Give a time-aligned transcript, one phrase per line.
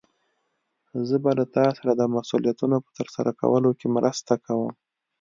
[1.07, 4.71] زه به له تا سره د مسؤليتونو په ترسره کولو کې مرسته کوم.